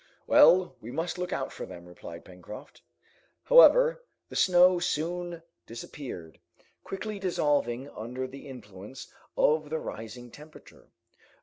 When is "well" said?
0.25-0.77